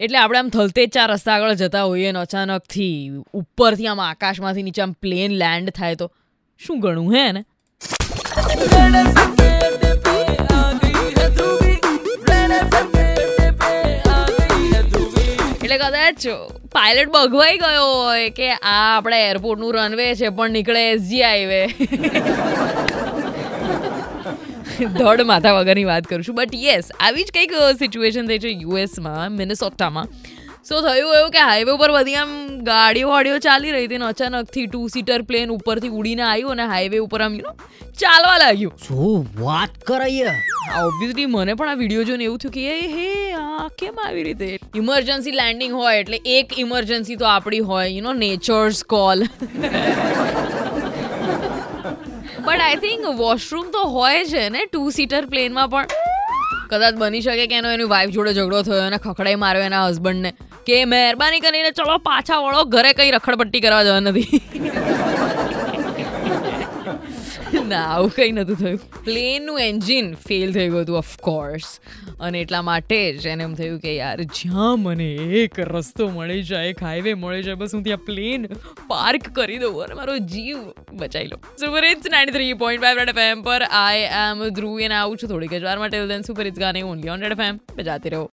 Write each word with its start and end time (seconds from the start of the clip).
એટલે 0.00 0.18
આપણે 0.18 0.38
આમ 0.38 0.48
થલતેચા 0.50 1.04
રસ્તા 1.06 1.34
આગળ 1.34 1.52
જતા 1.56 1.82
હોઈએ 1.84 2.10
ને 2.12 2.20
અચાનકથી 2.20 2.96
ઉપરથી 3.34 3.86
આમ 3.88 4.00
આકાશમાંથી 4.02 4.64
નીચે 4.64 4.82
આમ 4.82 4.92
પ્લેન 5.00 5.36
લેન્ડ 5.38 5.72
થાય 5.72 5.96
તો 5.96 6.08
શું 6.60 6.82
ગણું 6.82 7.14
હે 7.14 7.22
ને 7.32 7.42
એટલે 15.60 15.78
કદાચ 15.80 16.26
પાયલટ 16.72 17.10
બગવાઈ 17.10 17.58
ગયો 17.58 17.88
હોય 17.94 18.30
કે 18.32 18.50
આ 18.52 18.76
આપણે 18.84 19.22
એરપોર્ટનું 19.24 19.76
રનવે 19.78 20.10
છે 20.14 20.28
પણ 20.32 20.52
નીકળે 20.52 20.82
એસજી 20.90 21.24
હાઈવે 21.24 21.62
ધડ 24.84 25.22
માથા 25.22 25.52
વગરની 25.52 25.84
વાત 25.84 26.04
કરું 26.04 26.24
છું. 26.24 26.34
બટ 26.34 26.54
યસ 26.54 26.90
આવી 27.00 27.24
જ 27.24 27.30
કંઈક 27.34 27.52
સિચ્યુએશન 27.78 28.26
થઈ 28.26 28.38
છે 28.38 28.48
યુએસમાં 28.48 29.32
મિનેસોટામાં. 29.32 30.06
સો 30.64 30.80
થયું 30.80 31.16
એવું 31.16 31.30
કે 31.30 31.38
હાઈવે 31.38 31.72
ઉપર 31.72 31.90
બધી 31.90 32.14
આમ 32.14 32.30
ગાડીઓ 32.62 33.08
વાડીઓ 33.08 33.38
ચાલી 33.38 33.70
રહી 33.70 33.86
હતી 33.86 33.96
અને 33.96 34.06
અચાનકથી 34.06 34.66
ટુ 34.66 34.88
સીટર 34.88 35.22
પ્લેન 35.22 35.50
ઉપરથી 35.50 35.88
ઉડીને 35.88 36.22
આવ્યું 36.22 36.52
અને 36.52 36.64
હાઈવે 36.64 36.98
ઉપર 36.98 37.22
આમ 37.22 37.34
યુ 37.34 37.42
નો 37.42 37.52
ચાલવા 38.00 38.38
લાગ્યું. 38.38 38.72
શું 38.88 39.44
વાત 39.44 39.78
કરાય? 39.84 40.32
ઓબ્વિયસલી 40.84 41.26
મને 41.26 41.54
પણ 41.54 41.68
આ 41.68 41.74
વીડિયો 41.74 42.04
જોઈને 42.04 42.24
એવું 42.24 42.38
થયું 42.38 42.52
કે 42.52 42.62
એ 42.78 42.80
હે 42.96 43.32
આ 43.32 43.68
કેમ 43.78 43.94
આવી 44.06 44.22
રીતે? 44.22 44.58
ઇમરજન્સી 44.76 45.30
લેન્ડિંગ 45.30 45.72
હોય 45.72 46.00
એટલે 46.00 46.20
એક 46.26 46.58
ઇમરજન્સી 46.58 47.16
તો 47.16 47.24
આપણી 47.26 47.58
હોય 47.58 47.88
you 47.88 48.02
know 48.02 48.12
nature's 48.12 48.84
call 48.84 49.26
but 52.46 52.64
I 52.64 52.76
think 52.82 53.06
washroom 53.20 53.70
તો 53.74 53.80
હોય 53.92 54.26
છે 54.32 54.42
ને 54.54 54.60
ટુ 54.66 54.90
સીટર 54.96 55.22
પ્લેનમાં 55.30 55.70
પણ. 55.70 55.86
કદાચ 56.70 56.98
બની 57.00 57.22
શકે 57.24 57.46
કે 57.46 57.56
એનો 57.60 57.72
એની 57.76 57.88
વાઈફ 57.92 58.12
જોડે 58.16 58.32
ઝઘડો 58.34 58.60
થયો 58.68 58.82
અને 58.86 58.98
ખખડાઈ 58.98 59.40
માર્યો 59.44 59.64
એના 59.68 59.80
હસબન્ડને 59.86 60.30
કે 60.68 60.78
મહેરબાની 60.92 61.40
કરીને 61.40 61.70
ચલો 61.70 61.96
પાછા 62.06 62.38
વળો, 62.44 62.60
ઘરે 62.74 62.92
કંઈ 62.92 63.10
રખડપટ્ટી 63.10 63.60
કરવા 63.60 63.84
જવા 63.84 64.00
નથી. 64.00 64.40
ના, 67.68 67.82
આવું 67.84 68.10
કંઈ 68.10 68.32
નહોતું 68.32 68.56
થયું. 68.56 68.80
પ્લેનનું 69.04 69.60
એન્જિન 69.60 70.14
ફેલ 70.14 70.52
થઈ 70.52 70.68
ગયું 70.68 70.82
હતું 70.82 70.98
ઓફકોર્સ 70.98 71.80
અને 72.20 72.40
એટલા 72.40 72.62
માટે 72.62 72.98
જ 73.18 73.26
એને 73.26 73.44
એમ 73.44 73.54
થયું 73.54 73.80
કે 73.80 73.96
યાર, 73.96 74.22
જ્યાં 74.22 74.82
મને 74.82 75.08
એક 75.42 75.60
રસ્તો 75.60 76.08
મળી 76.08 76.42
જાય, 76.42 76.66
એક 76.66 76.82
હાઈવે 76.82 77.14
મળી 77.14 77.42
જાય, 77.42 77.54
બસ 77.54 77.74
હું 77.74 77.82
ત્યાં 77.82 78.04
પ્લેન 78.04 78.46
પાર્ક 78.88 79.28
કરી 79.34 79.58
દઉં 79.58 79.82
અને 79.84 79.94
મારો 79.94 80.18
જીવ 80.34 80.56
બચાવી 80.92 81.26
લો 81.26 81.40
super 81.60 81.84
hits 81.84 82.10
ninety 82.10 82.32
three 82.32 82.52
point 82.54 82.84
five 82.84 82.98
red 82.98 83.08
F 83.08 83.22
M 83.26 83.42
પર 83.42 83.66
આઈ 83.70 84.06
એમ 84.22 84.44
ધ્રુવ 84.48 84.80
એને 84.80 84.94
આવું 84.94 85.16
છું. 85.16 85.28
થોડીક 85.30 85.54
જ 85.54 85.62
વાર 85.62 85.78
માટે 85.78 85.98
then 86.06 86.22
super 86.22 86.46
it's 86.46 86.58
ગાને 86.58 86.82
only 86.82 87.08
on 87.08 87.20
red 87.20 87.32
F 87.32 87.44
M 87.48 87.60
બજાતે 87.76 88.08
રહો. 88.08 88.24